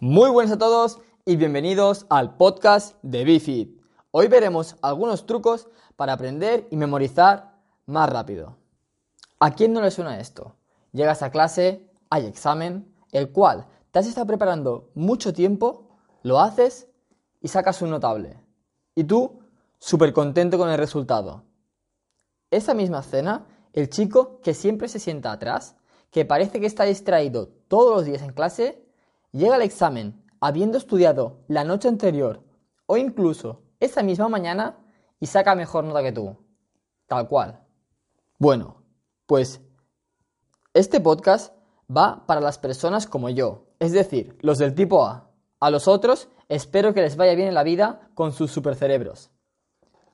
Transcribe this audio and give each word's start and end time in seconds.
Muy 0.00 0.28
buenas 0.28 0.52
a 0.52 0.58
todos 0.58 1.00
y 1.24 1.36
bienvenidos 1.36 2.04
al 2.10 2.36
podcast 2.36 2.96
de 3.00 3.24
Bifid. 3.24 3.78
Hoy 4.10 4.28
veremos 4.28 4.76
algunos 4.82 5.24
trucos 5.24 5.70
para 5.96 6.12
aprender 6.12 6.68
y 6.70 6.76
memorizar 6.76 7.54
más 7.86 8.10
rápido. 8.10 8.58
¿A 9.40 9.54
quién 9.54 9.72
no 9.72 9.80
le 9.80 9.90
suena 9.90 10.20
esto? 10.20 10.54
Llegas 10.92 11.22
a 11.22 11.30
clase, 11.30 11.90
hay 12.10 12.26
examen, 12.26 12.94
el 13.10 13.32
cual 13.32 13.68
te 13.90 13.98
has 13.98 14.06
estado 14.06 14.26
preparando 14.26 14.90
mucho 14.94 15.32
tiempo, 15.32 15.88
lo 16.22 16.40
haces 16.40 16.88
y 17.40 17.48
sacas 17.48 17.80
un 17.80 17.88
notable. 17.88 18.38
Y 18.94 19.04
tú, 19.04 19.40
súper 19.78 20.12
contento 20.12 20.58
con 20.58 20.68
el 20.68 20.76
resultado. 20.76 21.44
Esa 22.50 22.74
misma 22.74 23.02
cena, 23.02 23.46
el 23.72 23.88
chico 23.88 24.42
que 24.42 24.52
siempre 24.52 24.88
se 24.88 24.98
sienta 24.98 25.32
atrás, 25.32 25.74
que 26.10 26.26
parece 26.26 26.60
que 26.60 26.66
está 26.66 26.84
distraído 26.84 27.48
todos 27.68 27.96
los 27.96 28.04
días 28.04 28.20
en 28.20 28.34
clase, 28.34 28.85
llega 29.36 29.56
al 29.56 29.62
examen 29.62 30.24
habiendo 30.40 30.78
estudiado 30.78 31.44
la 31.48 31.64
noche 31.64 31.88
anterior 31.88 32.42
o 32.86 32.96
incluso 32.96 33.62
esa 33.80 34.02
misma 34.02 34.28
mañana 34.28 34.78
y 35.20 35.26
saca 35.26 35.54
mejor 35.54 35.84
nota 35.84 36.02
que 36.02 36.12
tú. 36.12 36.36
Tal 37.06 37.28
cual. 37.28 37.60
Bueno, 38.38 38.82
pues 39.26 39.60
este 40.74 41.00
podcast 41.00 41.54
va 41.94 42.26
para 42.26 42.40
las 42.40 42.58
personas 42.58 43.06
como 43.06 43.28
yo, 43.28 43.66
es 43.78 43.92
decir, 43.92 44.36
los 44.40 44.58
del 44.58 44.74
tipo 44.74 45.04
A. 45.04 45.30
A 45.60 45.70
los 45.70 45.88
otros 45.88 46.28
espero 46.48 46.94
que 46.94 47.02
les 47.02 47.16
vaya 47.16 47.34
bien 47.34 47.48
en 47.48 47.54
la 47.54 47.62
vida 47.62 48.08
con 48.14 48.32
sus 48.32 48.50
supercerebros. 48.50 49.30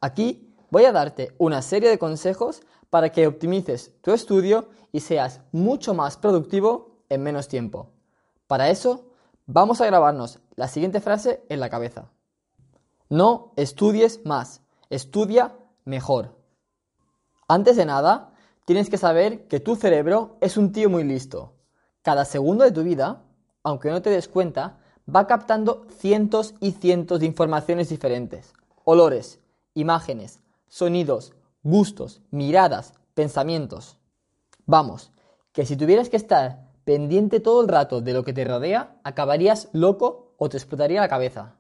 Aquí 0.01 0.55
voy 0.71 0.85
a 0.85 0.93
darte 0.93 1.35
una 1.39 1.63
serie 1.63 1.91
de 1.91 1.99
consejos 1.99 2.63
para 2.91 3.11
que 3.11 3.27
optimices 3.27 3.93
tu 4.03 4.13
estudio 4.13 4.69
y 4.93 5.01
seas 5.01 5.41
mucho 5.53 5.95
más 5.95 6.17
productivo 6.17 7.05
en 7.09 7.23
menos 7.23 7.49
tiempo. 7.49 7.91
Para 8.47 8.69
eso, 8.69 9.12
vamos 9.53 9.83
a 9.83 9.87
grabarnos 9.87 10.41
la 10.57 10.67
siguiente 10.67 11.01
frase 11.01 11.45
en 11.51 11.61
la 11.61 11.69
cabeza. 11.69 12.11
No 13.11 13.53
estudies 13.57 14.25
más, 14.25 14.63
estudia 14.89 15.55
mejor. 15.85 16.39
Antes 17.49 17.77
de 17.77 17.85
nada, 17.85 18.33
tienes 18.65 18.89
que 18.89 18.97
saber 18.97 19.47
que 19.49 19.61
tu 19.61 19.77
cerebro 19.77 20.39
es 20.41 20.57
un 20.57 20.73
tío 20.73 20.89
muy 20.89 21.05
listo. 21.05 21.53
Cada 22.01 22.25
segundo 22.25 22.65
de 22.65 22.73
tu 22.73 22.83
vida, 22.83 23.25
aunque 23.63 23.91
no 23.91 24.01
te 24.01 24.09
des 24.09 24.27
cuenta, 24.27 24.79
va 25.07 25.27
captando 25.27 25.87
cientos 25.99 26.55
y 26.59 26.73
cientos 26.73 27.21
de 27.21 27.27
informaciones 27.27 27.91
diferentes. 27.91 28.55
Olores, 28.85 29.39
imágenes, 29.75 30.41
sonidos, 30.69 31.35
gustos, 31.63 32.23
miradas, 32.31 32.95
pensamientos. 33.13 33.99
Vamos, 34.65 35.13
que 35.53 35.67
si 35.67 35.77
tuvieras 35.77 36.09
que 36.09 36.17
estar 36.17 36.72
pendiente 36.85 37.41
todo 37.41 37.63
el 37.63 37.69
rato 37.69 38.01
de 38.01 38.13
lo 38.13 38.25
que 38.25 38.33
te 38.33 38.45
rodea, 38.45 39.01
acabarías 39.05 39.69
loco 39.73 40.35
o 40.39 40.49
te 40.49 40.57
explotaría 40.57 41.01
la 41.01 41.09
cabeza. 41.09 41.57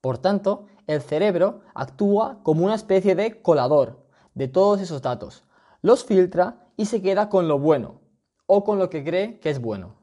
Por 0.00 0.18
tanto, 0.18 0.66
el 0.86 1.02
cerebro 1.02 1.60
actúa 1.74 2.40
como 2.42 2.64
una 2.64 2.74
especie 2.74 3.14
de 3.14 3.42
colador 3.42 4.06
de 4.34 4.48
todos 4.48 4.80
esos 4.80 5.02
datos, 5.02 5.44
los 5.82 6.04
filtra 6.04 6.66
y 6.76 6.86
se 6.86 7.02
queda 7.02 7.28
con 7.28 7.48
lo 7.48 7.58
bueno 7.58 8.00
o 8.46 8.64
con 8.64 8.78
lo 8.78 8.90
que 8.90 9.04
cree 9.04 9.40
que 9.40 9.50
es 9.50 9.60
bueno. 9.60 9.94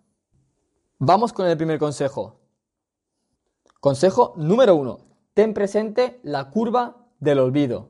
Vamos 0.99 1.33
con 1.33 1.47
el 1.47 1.57
primer 1.57 1.79
consejo. 1.79 2.39
Consejo 3.79 4.33
número 4.37 4.75
uno. 4.75 4.99
Ten 5.33 5.53
presente 5.53 6.19
la 6.23 6.49
curva 6.49 7.07
del 7.19 7.39
olvido. 7.39 7.89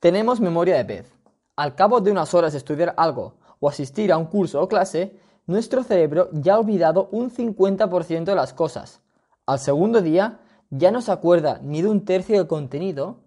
Tenemos 0.00 0.40
memoria 0.40 0.76
de 0.76 0.84
pez. 0.84 1.12
Al 1.56 1.74
cabo 1.74 2.00
de 2.00 2.10
unas 2.10 2.34
horas 2.34 2.52
de 2.52 2.58
estudiar 2.58 2.94
algo 2.96 3.34
o 3.58 3.68
asistir 3.68 4.12
a 4.12 4.18
un 4.18 4.26
curso 4.26 4.60
o 4.60 4.68
clase, 4.68 5.18
nuestro 5.46 5.82
cerebro 5.82 6.28
ya 6.32 6.54
ha 6.54 6.58
olvidado 6.58 7.08
un 7.12 7.30
50% 7.30 8.24
de 8.24 8.34
las 8.34 8.52
cosas. 8.52 9.00
Al 9.46 9.58
segundo 9.58 10.02
día 10.02 10.40
ya 10.70 10.90
no 10.90 11.00
se 11.00 11.12
acuerda 11.12 11.60
ni 11.62 11.82
de 11.82 11.88
un 11.88 12.04
tercio 12.04 12.36
del 12.36 12.46
contenido 12.46 13.20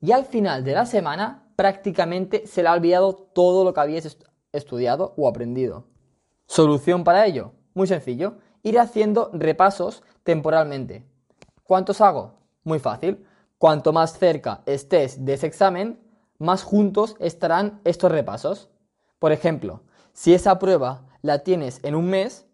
y 0.00 0.12
al 0.12 0.24
final 0.24 0.64
de 0.64 0.72
la 0.72 0.86
semana 0.86 1.48
prácticamente 1.56 2.46
se 2.46 2.62
le 2.62 2.68
ha 2.68 2.74
olvidado 2.74 3.14
todo 3.14 3.64
lo 3.64 3.74
que 3.74 3.80
habías 3.80 4.18
estudiado 4.52 5.14
o 5.16 5.28
aprendido. 5.28 5.84
Solución 6.46 7.04
para 7.04 7.26
ello, 7.26 7.52
muy 7.74 7.86
sencillo, 7.86 8.36
ir 8.62 8.78
haciendo 8.78 9.30
repasos 9.32 10.02
temporalmente. 10.22 11.04
¿Cuántos 11.64 12.00
hago? 12.00 12.34
Muy 12.62 12.78
fácil. 12.78 13.26
Cuanto 13.58 13.92
más 13.92 14.18
cerca 14.18 14.62
estés 14.66 15.24
de 15.24 15.34
ese 15.34 15.46
examen, 15.46 16.00
más 16.38 16.62
juntos 16.62 17.16
estarán 17.18 17.80
estos 17.84 18.12
repasos. 18.12 18.68
Por 19.18 19.32
ejemplo, 19.32 19.82
si 20.12 20.34
esa 20.34 20.58
prueba 20.58 21.06
la 21.24 21.38
tienes 21.38 21.80
en 21.84 21.94
un 21.94 22.10
mes, 22.10 22.46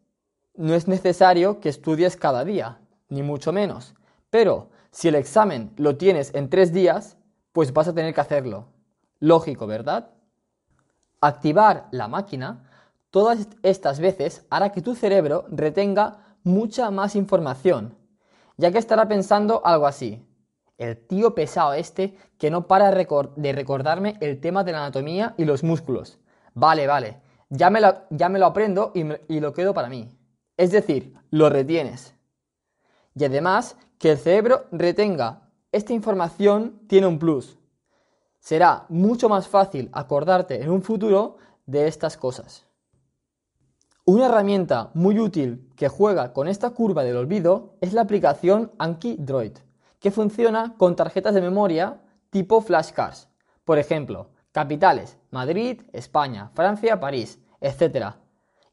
no 0.54 0.74
es 0.74 0.86
necesario 0.86 1.58
que 1.58 1.68
estudies 1.68 2.16
cada 2.16 2.44
día, 2.44 2.78
ni 3.08 3.20
mucho 3.20 3.52
menos. 3.52 3.96
Pero 4.30 4.70
si 4.92 5.08
el 5.08 5.16
examen 5.16 5.72
lo 5.76 5.96
tienes 5.96 6.32
en 6.36 6.48
tres 6.48 6.72
días, 6.72 7.16
pues 7.50 7.72
vas 7.72 7.88
a 7.88 7.94
tener 7.94 8.14
que 8.14 8.20
hacerlo. 8.20 8.68
Lógico, 9.18 9.66
¿verdad? 9.66 10.10
Activar 11.20 11.88
la 11.90 12.06
máquina 12.06 12.70
todas 13.10 13.48
estas 13.64 13.98
veces 13.98 14.46
hará 14.50 14.70
que 14.70 14.82
tu 14.82 14.94
cerebro 14.94 15.46
retenga 15.48 16.36
mucha 16.44 16.92
más 16.92 17.16
información, 17.16 17.98
ya 18.56 18.70
que 18.70 18.78
estará 18.78 19.08
pensando 19.08 19.62
algo 19.64 19.88
así. 19.88 20.24
El 20.78 20.96
tío 21.08 21.34
pesado 21.34 21.72
este 21.72 22.16
que 22.38 22.52
no 22.52 22.68
para 22.68 22.92
de 22.92 23.52
recordarme 23.52 24.16
el 24.20 24.40
tema 24.40 24.62
de 24.62 24.70
la 24.70 24.78
anatomía 24.78 25.34
y 25.36 25.44
los 25.44 25.64
músculos. 25.64 26.20
Vale, 26.54 26.86
vale, 26.86 27.20
ya 27.50 27.68
me 27.68 27.80
lo, 27.80 28.46
aprendo 28.46 28.92
y, 28.94 29.04
y 29.28 29.40
lo 29.40 29.52
quedo 29.52 29.74
para 29.74 29.88
mí. 29.88 30.08
Es 30.56 30.70
decir, 30.70 31.14
lo 31.30 31.50
retienes. 31.50 32.14
Y 33.14 33.24
además, 33.24 33.76
que 33.98 34.12
el 34.12 34.18
cerebro 34.18 34.66
retenga 34.72 35.50
esta 35.72 35.92
información 35.92 36.80
tiene 36.88 37.06
un 37.06 37.18
plus. 37.18 37.58
Será 38.40 38.86
mucho 38.88 39.28
más 39.28 39.46
fácil 39.46 39.90
acordarte 39.92 40.62
en 40.62 40.70
un 40.70 40.82
futuro 40.82 41.36
de 41.66 41.86
estas 41.86 42.16
cosas. 42.16 42.66
Una 44.04 44.26
herramienta 44.26 44.90
muy 44.94 45.20
útil 45.20 45.70
que 45.76 45.88
juega 45.88 46.32
con 46.32 46.48
esta 46.48 46.70
curva 46.70 47.04
del 47.04 47.16
olvido 47.16 47.76
es 47.80 47.92
la 47.92 48.00
aplicación 48.00 48.72
Anki 48.78 49.16
Droid, 49.20 49.58
que 50.00 50.10
funciona 50.10 50.74
con 50.76 50.96
tarjetas 50.96 51.34
de 51.34 51.42
memoria 51.42 52.00
tipo 52.30 52.60
flashcards. 52.60 53.28
Por 53.64 53.78
ejemplo, 53.78 54.30
capitales, 54.50 55.18
Madrid, 55.30 55.82
España, 55.92 56.50
Francia, 56.54 57.00
París, 57.00 57.38
etc. 57.60 58.14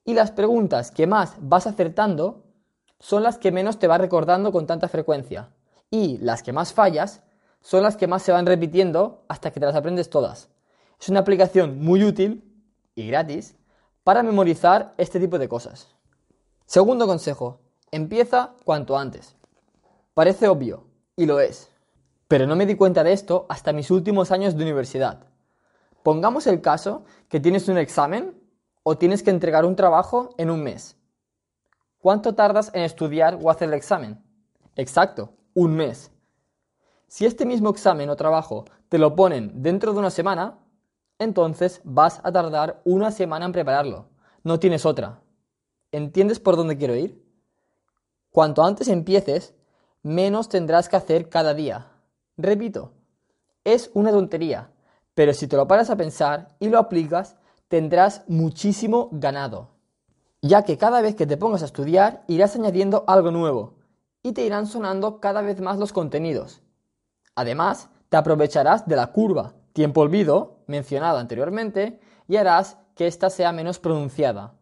Y 0.04 0.14
las 0.14 0.32
preguntas 0.32 0.92
que 0.92 1.08
más 1.08 1.36
vas 1.40 1.68
acertando 1.68 2.46
son 3.00 3.24
las 3.24 3.38
que 3.38 3.52
menos 3.52 3.80
te 3.80 3.88
vas 3.88 4.02
recordando 4.02 4.52
con 4.52 4.66
tanta 4.66 4.88
frecuencia. 4.88 5.50
Y 5.90 6.18
las 6.18 6.44
que 6.44 6.54
más 6.54 6.74
fallas 6.74 7.24
son 7.62 7.84
las 7.84 7.98
que 7.98 8.08
más 8.08 8.24
se 8.24 8.32
van 8.32 8.46
repitiendo 8.46 9.26
hasta 9.28 9.52
que 9.52 9.60
te 9.60 9.66
las 9.66 9.76
aprendes 9.76 10.10
todas. 10.10 10.50
Es 11.00 11.10
una 11.10 11.20
aplicación 11.20 11.84
muy 11.84 12.04
útil 12.04 12.44
y 12.96 13.08
gratis 13.08 13.56
para 14.04 14.24
memorizar 14.24 14.94
este 14.98 15.20
tipo 15.20 15.38
de 15.38 15.48
cosas. 15.48 15.96
Segundo 16.66 17.08
consejo, 17.08 17.60
empieza 17.92 18.56
cuanto 18.66 18.98
antes. 18.98 19.36
Parece 20.14 20.48
obvio, 20.48 20.86
y 21.16 21.26
lo 21.26 21.40
es. 21.40 21.70
Pero 22.28 22.48
no 22.48 22.56
me 22.56 22.66
di 22.66 22.76
cuenta 22.76 23.04
de 23.04 23.14
esto 23.14 23.46
hasta 23.50 23.74
mis 23.74 23.92
últimos 23.92 24.32
años 24.32 24.56
de 24.56 24.64
universidad. 24.64 25.28
Pongamos 26.08 26.48
el 26.48 26.62
caso 26.62 27.04
que 27.28 27.42
tienes 27.42 27.68
un 27.68 27.78
examen 27.78 28.42
o 28.84 28.98
tienes 28.98 29.24
que 29.24 29.30
entregar 29.30 29.66
un 29.66 29.76
trabajo 29.76 30.30
en 30.38 30.50
un 30.50 30.64
mes. 30.64 30.96
¿Cuánto 31.98 32.34
tardas 32.34 32.72
en 32.74 32.84
estudiar 32.84 33.38
o 33.42 33.50
hacer 33.50 33.68
el 33.68 33.74
examen? 33.74 34.24
Exacto, 34.78 35.34
un 35.54 35.76
mes. 35.76 36.10
Si 37.10 37.26
este 37.26 37.46
mismo 37.46 37.70
examen 37.70 38.10
o 38.10 38.16
trabajo 38.16 38.64
te 38.88 38.98
lo 38.98 39.18
ponen 39.18 39.62
dentro 39.62 39.92
de 39.92 40.00
una 40.00 40.10
semana, 40.10 40.58
entonces 41.20 41.82
vas 41.84 42.22
a 42.24 42.32
tardar 42.32 42.82
una 42.86 43.12
semana 43.12 43.46
en 43.46 43.52
prepararlo. 43.52 44.08
No 44.46 44.62
tienes 44.62 44.86
otra. 44.86 45.20
¿Entiendes 45.92 46.40
por 46.40 46.56
dónde 46.56 46.78
quiero 46.78 46.96
ir? 46.96 47.22
Cuanto 48.32 48.64
antes 48.64 48.88
empieces, 48.88 49.56
menos 50.04 50.48
tendrás 50.48 50.88
que 50.88 50.96
hacer 50.96 51.28
cada 51.28 51.54
día. 51.54 51.92
Repito, 52.38 52.94
es 53.66 53.92
una 53.94 54.12
tontería, 54.12 54.72
pero 55.18 55.34
si 55.34 55.48
te 55.48 55.58
lo 55.58 55.68
paras 55.68 55.90
a 55.90 55.96
pensar 55.96 56.56
y 56.60 56.70
lo 56.70 56.78
aplicas, 56.78 57.38
tendrás 57.70 58.22
muchísimo 58.28 59.10
ganado, 59.12 59.72
ya 60.44 60.62
que 60.62 60.78
cada 60.78 61.02
vez 61.02 61.16
que 61.16 61.26
te 61.26 61.38
pongas 61.38 61.64
a 61.64 61.66
estudiar 61.66 62.24
irás 62.28 62.56
añadiendo 62.56 63.04
algo 63.08 63.32
nuevo 63.32 63.80
y 64.22 64.34
te 64.34 64.46
irán 64.46 64.68
sonando 64.68 65.20
cada 65.20 65.42
vez 65.42 65.60
más 65.60 65.80
los 65.80 65.92
contenidos. 65.92 66.62
Además, 67.34 67.90
te 68.10 68.18
aprovecharás 68.18 68.88
de 68.88 68.96
la 68.96 69.08
curva 69.08 69.56
tiempo 69.74 70.02
olvido 70.02 70.60
mencionada 70.68 71.20
anteriormente 71.20 72.00
y 72.28 72.36
harás 72.36 72.78
que 72.94 73.08
ésta 73.08 73.32
sea 73.32 73.52
menos 73.52 73.80
pronunciada 73.80 74.54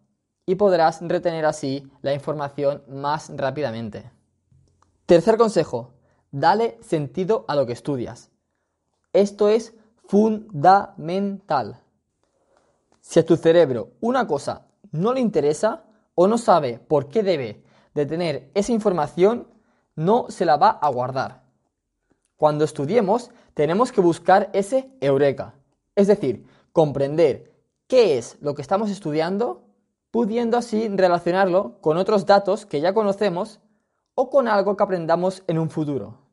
y 0.46 0.56
podrás 0.56 1.02
retener 1.02 1.46
así 1.46 1.92
la 2.02 2.14
información 2.14 2.82
más 2.88 3.30
rápidamente. 3.36 4.10
Tercer 5.06 5.36
consejo, 5.36 5.96
dale 6.32 6.78
sentido 6.80 7.44
a 7.50 7.56
lo 7.56 7.66
que 7.66 7.74
estudias. 7.74 8.32
Esto 9.12 9.50
es 9.50 9.74
fundamental. 10.08 11.82
Si 13.00 13.20
a 13.20 13.26
tu 13.26 13.36
cerebro 13.38 13.92
una 14.02 14.28
cosa 14.28 14.68
no 14.92 15.14
le 15.14 15.20
interesa 15.20 15.84
o 16.16 16.28
no 16.28 16.38
sabe 16.38 16.80
por 16.80 17.10
qué 17.10 17.24
debe 17.24 17.64
de 17.94 18.06
tener 18.06 18.50
esa 18.54 18.72
información 18.72 19.48
no 19.96 20.28
se 20.30 20.46
la 20.46 20.58
va 20.58 20.70
a 20.70 20.90
guardar. 20.90 21.44
Cuando 22.36 22.66
estudiemos, 22.66 23.32
tenemos 23.54 23.92
que 23.92 24.02
buscar 24.02 24.50
ese 24.54 24.92
eureka, 25.00 25.56
es 25.96 26.08
decir, 26.08 26.46
comprender 26.74 27.54
qué 27.88 28.18
es 28.18 28.38
lo 28.42 28.56
que 28.56 28.62
estamos 28.62 28.90
estudiando, 28.90 29.64
pudiendo 30.12 30.58
así 30.58 30.88
relacionarlo 30.90 31.80
con 31.80 31.98
otros 31.98 32.26
datos 32.26 32.66
que 32.66 32.82
ya 32.82 32.94
conocemos 32.94 33.62
o 34.16 34.30
con 34.30 34.48
algo 34.48 34.76
que 34.76 34.84
aprendamos 34.84 35.44
en 35.48 35.60
un 35.60 35.70
futuro. 35.70 36.25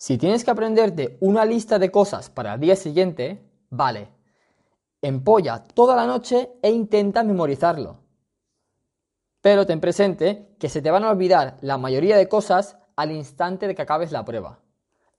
Si 0.00 0.16
tienes 0.16 0.44
que 0.44 0.52
aprenderte 0.52 1.18
una 1.20 1.44
lista 1.44 1.80
de 1.80 1.90
cosas 1.90 2.30
para 2.30 2.54
el 2.54 2.60
día 2.60 2.76
siguiente, 2.76 3.42
vale, 3.68 4.08
empolla 5.02 5.64
toda 5.64 5.96
la 5.96 6.06
noche 6.06 6.52
e 6.62 6.70
intenta 6.70 7.24
memorizarlo. 7.24 7.98
Pero 9.40 9.66
ten 9.66 9.80
presente 9.80 10.54
que 10.60 10.68
se 10.68 10.82
te 10.82 10.92
van 10.92 11.02
a 11.02 11.10
olvidar 11.10 11.56
la 11.62 11.78
mayoría 11.78 12.16
de 12.16 12.28
cosas 12.28 12.78
al 12.94 13.10
instante 13.10 13.66
de 13.66 13.74
que 13.74 13.82
acabes 13.82 14.12
la 14.12 14.24
prueba. 14.24 14.60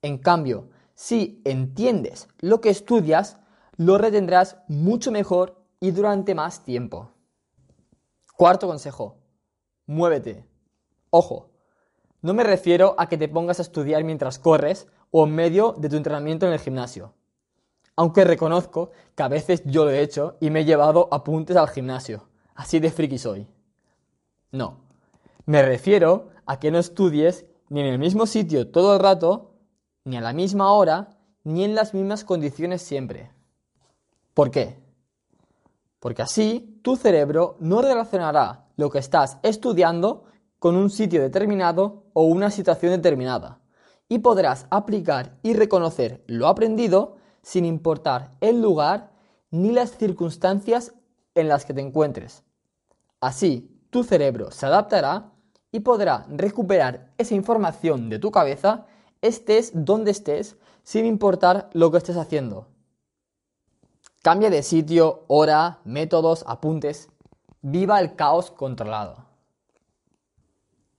En 0.01 0.17
cambio, 0.17 0.69
si 0.95 1.41
entiendes 1.43 2.29
lo 2.39 2.61
que 2.61 2.69
estudias, 2.69 3.37
lo 3.75 3.97
retendrás 3.97 4.59
mucho 4.69 5.11
mejor 5.11 5.61
y 5.81 5.91
durante 5.91 6.35
más 6.35 6.63
tiempo. 6.63 7.11
Cuarto 8.37 8.67
consejo, 8.67 9.17
muévete. 9.87 10.45
Ojo, 11.09 11.48
no 12.21 12.33
me 12.33 12.44
refiero 12.44 12.95
a 12.98 13.07
que 13.07 13.18
te 13.18 13.30
pongas 13.30 13.60
a 13.60 13.62
estudiar 13.62 14.04
mientras 14.04 14.39
corres 14.39 14.88
o 15.12 15.25
en 15.25 15.36
medio 15.36 15.74
de 15.77 15.89
tu 15.89 15.95
entrenamiento 15.95 16.45
en 16.45 16.54
el 16.54 16.60
gimnasio. 16.60 17.13
Aunque 17.95 18.24
reconozco 18.24 18.92
que 19.16 19.24
a 19.24 19.27
veces 19.27 19.63
yo 19.66 19.86
lo 19.86 19.92
he 19.92 20.01
hecho 20.01 20.38
y 20.39 20.50
me 20.50 20.62
he 20.62 20.66
llevado 20.66 21.07
apuntes 21.12 21.57
al 21.57 21.69
gimnasio. 21.69 22.27
Así 22.56 22.80
de 22.80 22.92
friki 22.92 23.18
soy. 23.18 23.48
No. 24.51 24.81
Me 25.45 25.62
refiero 25.62 26.30
a 26.45 26.60
que 26.60 26.71
no 26.71 26.80
estudies 26.80 27.45
ni 27.69 27.81
en 27.81 27.88
el 27.88 28.00
mismo 28.00 28.25
sitio 28.25 28.69
todo 28.69 28.95
el 28.95 29.00
rato, 29.00 29.54
ni 30.04 30.18
a 30.18 30.21
la 30.21 30.33
misma 30.33 30.71
hora, 30.74 31.18
ni 31.44 31.63
en 31.63 31.75
las 31.75 31.94
mismas 31.94 32.24
condiciones 32.24 32.81
siempre. 32.81 33.31
¿Por 34.33 34.51
qué? 34.51 34.80
Porque 36.00 36.21
así 36.21 36.80
tu 36.81 36.95
cerebro 36.95 37.57
no 37.60 37.81
relacionará 37.81 38.68
lo 38.77 38.89
que 38.89 39.00
estás 39.00 39.38
estudiando 39.44 40.24
con 40.59 40.75
un 40.75 40.89
sitio 40.89 41.21
determinado 41.21 42.03
o 42.13 42.23
una 42.23 42.51
situación 42.51 42.91
determinada 42.91 43.59
y 44.09 44.19
podrás 44.19 44.67
aplicar 44.69 45.38
y 45.41 45.53
reconocer 45.53 46.23
lo 46.27 46.47
aprendido 46.47 47.17
sin 47.41 47.65
importar 47.65 48.31
el 48.41 48.61
lugar 48.61 49.11
ni 49.51 49.71
las 49.71 49.91
circunstancias 49.91 50.94
en 51.35 51.47
las 51.47 51.65
que 51.65 51.73
te 51.73 51.81
encuentres. 51.81 52.44
Así, 53.21 53.79
tu 53.89 54.03
cerebro 54.03 54.51
se 54.51 54.65
adaptará 54.65 55.31
y 55.71 55.81
podrá 55.81 56.25
recuperar 56.29 57.13
esa 57.17 57.35
información 57.35 58.09
de 58.09 58.19
tu 58.19 58.31
cabeza 58.31 58.85
estés 59.21 59.71
donde 59.73 60.11
estés 60.11 60.57
sin 60.83 61.06
importar 61.06 61.69
lo 61.73 61.91
que 61.91 61.97
estés 61.97 62.17
haciendo. 62.17 62.67
Cambia 64.21 64.50
de 64.50 64.63
sitio, 64.63 65.23
hora, 65.27 65.79
métodos, 65.85 66.44
apuntes. 66.47 67.09
Viva 67.61 68.00
el 68.00 68.15
caos 68.15 68.51
controlado. 68.51 69.28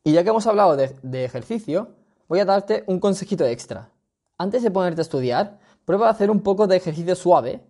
Y 0.03 0.13
ya 0.13 0.23
que 0.23 0.31
hemos 0.31 0.47
hablado 0.47 0.77
de, 0.77 1.25
ejercicio, 1.25 1.95
voy 2.29 2.41
a 2.41 2.45
darte 2.45 2.85
un 2.87 3.01
consejito 3.01 3.45
extra. 3.45 3.91
Antes 4.39 4.63
de 4.63 4.71
ponerte 4.71 5.01
a 5.01 5.03
estudiar, 5.03 5.59
prueba 5.85 6.09
a 6.09 6.11
hacer 6.11 6.31
un 6.31 6.41
poco 6.41 6.67
de 6.67 6.77
ejercicio 6.77 7.15
suave. 7.15 7.63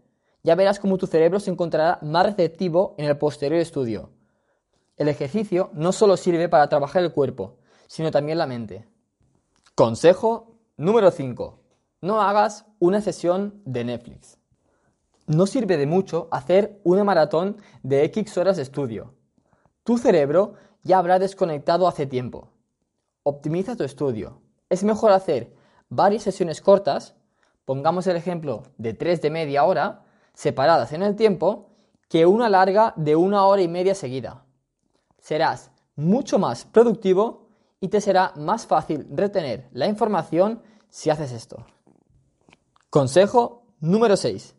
Ya 0.42 0.54
verás 0.54 0.78
cómo 0.78 0.96
tu 0.96 1.06
cerebro 1.06 1.40
se 1.40 1.50
encontrará 1.50 1.98
más 2.02 2.24
receptivo 2.24 2.94
en 2.98 3.06
el 3.06 3.18
posterior 3.18 3.60
estudio. 3.60 4.10
El 4.96 5.08
ejercicio 5.08 5.70
no 5.72 5.92
solo 5.92 6.16
sirve 6.16 6.48
para 6.48 6.68
trabajar 6.68 7.02
el 7.02 7.12
cuerpo, 7.12 7.58
sino 7.88 8.10
también 8.10 8.38
la 8.38 8.46
mente. 8.46 8.86
Consejo 9.74 10.54
número 10.76 11.10
5. 11.10 11.58
No 12.02 12.22
hagas 12.22 12.66
una 12.78 13.00
sesión 13.00 13.60
de 13.64 13.84
Netflix. 13.84 14.38
No 15.26 15.46
sirve 15.46 15.76
de 15.76 15.86
mucho 15.86 16.28
hacer 16.30 16.80
una 16.84 17.02
maratón 17.02 17.56
de 17.82 18.04
X 18.04 18.36
horas 18.38 18.56
de 18.56 18.62
estudio. 18.62 19.14
Tu 19.84 19.98
cerebro 19.98 20.54
ya 20.82 20.98
habrá 20.98 21.18
desconectado 21.18 21.86
hace 21.86 22.06
tiempo. 22.06 22.48
Optimiza 23.22 23.76
tu 23.76 23.84
estudio. 23.84 24.40
Es 24.68 24.84
mejor 24.84 25.12
hacer 25.12 25.52
varias 25.88 26.22
sesiones 26.22 26.60
cortas, 26.60 27.14
pongamos 27.64 28.06
el 28.06 28.16
ejemplo 28.16 28.62
de 28.78 28.94
tres 28.94 29.20
de 29.20 29.30
media 29.30 29.64
hora, 29.64 30.04
separadas 30.34 30.92
en 30.92 31.02
el 31.02 31.16
tiempo, 31.16 31.70
que 32.08 32.26
una 32.26 32.48
larga 32.48 32.94
de 32.96 33.16
una 33.16 33.44
hora 33.46 33.62
y 33.62 33.68
media 33.68 33.94
seguida. 33.94 34.44
Serás 35.18 35.70
mucho 35.96 36.38
más 36.38 36.64
productivo 36.64 37.48
y 37.80 37.88
te 37.88 38.00
será 38.00 38.32
más 38.36 38.66
fácil 38.66 39.06
retener 39.10 39.68
la 39.72 39.86
información 39.86 40.62
si 40.88 41.10
haces 41.10 41.32
esto. 41.32 41.64
Consejo 42.88 43.62
número 43.80 44.16
6. 44.16 44.56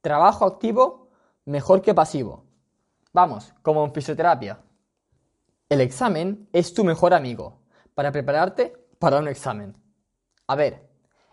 Trabajo 0.00 0.44
activo 0.44 1.08
mejor 1.44 1.82
que 1.82 1.94
pasivo. 1.94 2.44
Vamos, 3.12 3.52
como 3.62 3.84
en 3.84 3.92
fisioterapia. 3.92 4.60
El 5.68 5.80
examen 5.80 6.48
es 6.52 6.74
tu 6.74 6.84
mejor 6.84 7.12
amigo 7.12 7.58
para 7.94 8.12
prepararte 8.12 8.72
para 9.00 9.18
un 9.18 9.26
examen. 9.26 9.76
A 10.46 10.54
ver, 10.54 10.88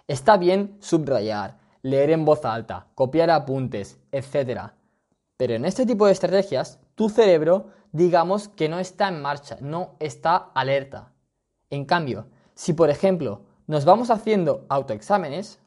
está 0.07 0.37
bien 0.37 0.75
subrayar, 0.79 1.59
leer 1.83 2.09
en 2.09 2.25
voz 2.25 2.43
alta, 2.43 2.87
copiar 2.95 3.29
apuntes, 3.29 3.99
etc. 4.11 4.71
Pero 5.37 5.53
en 5.53 5.65
este 5.65 5.85
tipo 5.85 6.07
de 6.07 6.13
estrategias, 6.13 6.79
tu 6.95 7.09
cerebro, 7.09 7.67
digamos 7.91 8.47
que 8.47 8.69
no 8.69 8.79
está 8.79 9.07
en 9.07 9.21
marcha, 9.21 9.57
no 9.61 9.97
está 9.99 10.35
alerta. 10.55 11.13
En 11.69 11.85
cambio, 11.85 12.25
si 12.55 12.73
por 12.73 12.89
ejemplo 12.89 13.43
nos 13.67 13.85
vamos 13.85 14.09
haciendo 14.09 14.65
autoexámenes, 14.67 15.59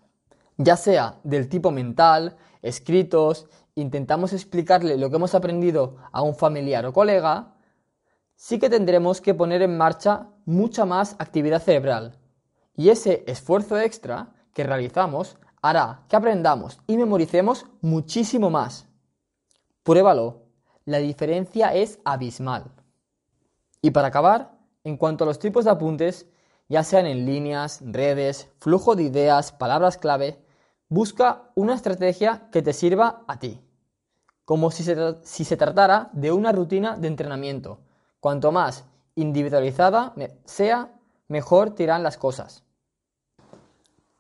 ya 0.57 0.77
sea 0.77 1.21
del 1.23 1.49
tipo 1.49 1.71
mental, 1.71 2.37
escritos, 2.63 3.47
intentamos 3.77 4.33
explicarle 4.33 4.97
lo 4.97 5.09
que 5.09 5.17
hemos 5.17 5.37
aprendido 5.37 5.99
a 6.11 6.23
un 6.23 6.35
familiar 6.35 6.85
o 6.85 6.93
colega, 6.93 7.53
sí 8.37 8.59
que 8.59 8.71
tendremos 8.71 9.21
que 9.21 9.35
poner 9.35 9.63
en 9.63 9.77
marcha 9.77 10.29
mucha 10.45 10.85
más 10.85 11.17
actividad 11.19 11.63
cerebral. 11.63 12.19
Y 12.77 12.91
ese 12.91 13.25
esfuerzo 13.27 13.79
extra 13.79 14.35
que 14.53 14.63
realizamos 14.63 15.39
hará 15.63 16.05
que 16.09 16.17
aprendamos 16.17 16.79
y 16.87 16.97
memoricemos 16.97 17.67
muchísimo 17.81 18.51
más. 18.51 18.87
Pruébalo, 19.83 20.43
la 20.85 20.99
diferencia 20.99 21.75
es 21.75 21.99
abismal. 22.05 22.71
Y 23.81 23.91
para 23.91 24.09
acabar, 24.09 24.59
en 24.85 24.97
cuanto 24.97 25.25
a 25.25 25.27
los 25.27 25.39
tipos 25.39 25.65
de 25.65 25.71
apuntes, 25.71 26.27
ya 26.69 26.85
sean 26.85 27.07
en 27.07 27.25
líneas, 27.25 27.81
redes, 27.85 28.49
flujo 28.59 28.97
de 28.97 29.05
ideas, 29.05 29.53
palabras 29.53 29.97
clave, 29.97 30.45
busca 30.89 31.51
una 31.55 31.75
estrategia 31.75 32.49
que 32.53 32.63
te 32.63 32.73
sirva 32.73 33.25
a 33.27 33.39
ti, 33.39 33.61
como 34.45 34.71
si 34.71 34.85
se, 34.85 34.97
si 35.23 35.45
se 35.45 35.57
tratara 35.57 36.11
de 36.13 36.33
una 36.33 36.53
rutina 36.53 36.97
de 36.97 37.09
entrenamiento 37.09 37.86
Cuanto 38.27 38.51
más 38.51 38.83
individualizada 39.15 40.13
sea, 40.47 40.93
mejor 41.29 41.77
te 41.77 41.85
irán 41.85 42.03
las 42.03 42.17
cosas. 42.17 42.65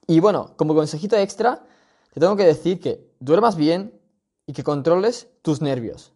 Y 0.06 0.20
bueno, 0.20 0.52
como 0.54 0.76
consejito 0.76 1.16
extra, 1.16 1.66
te 2.14 2.20
tengo 2.20 2.36
que 2.36 2.44
decir 2.44 2.78
que 2.78 3.12
duermas 3.18 3.56
bien 3.56 4.00
y 4.46 4.52
que 4.52 4.62
controles 4.62 5.28
tus 5.42 5.60
nervios. 5.60 6.12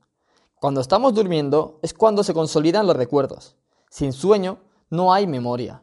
Cuando 0.54 0.80
estamos 0.80 1.14
durmiendo 1.14 1.80
es 1.82 1.92
cuando 1.92 2.22
se 2.22 2.32
consolidan 2.32 2.86
los 2.86 2.94
recuerdos. 2.94 3.56
Sin 3.90 4.12
sueño 4.12 4.60
no 4.88 5.12
hay 5.12 5.26
memoria. 5.26 5.82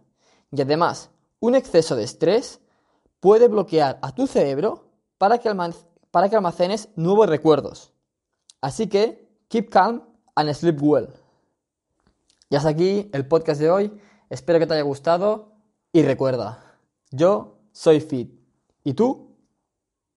Y 0.50 0.62
además, 0.62 1.10
un 1.42 1.56
exceso 1.56 1.98
de 1.98 2.06
estrés 2.06 2.62
puede 3.20 3.50
bloquear 3.50 4.00
a 4.02 4.16
tu 4.16 4.28
cerebro 4.28 4.94
para 5.18 5.40
que, 5.40 5.54
para 6.12 6.30
que 6.30 6.38
almacenes 6.38 6.88
nuevos 6.96 7.28
recuerdos. 7.28 7.92
Así 8.62 8.88
que, 8.88 9.28
keep 9.50 9.70
calm 9.70 10.04
and 10.36 10.54
sleep 10.54 10.82
well. 10.82 11.10
Y 12.50 12.56
hasta 12.56 12.70
aquí 12.70 13.10
el 13.14 13.28
podcast 13.28 13.60
de 13.60 13.70
hoy. 13.70 13.92
Espero 14.30 14.60
que 14.60 14.68
te 14.68 14.74
haya 14.74 14.84
gustado 14.84 15.54
y 15.92 16.02
recuerda, 16.04 16.80
yo 17.12 17.60
soy 17.72 18.00
Fit. 18.00 18.32
¿Y 18.84 18.94
tú? 18.94 19.27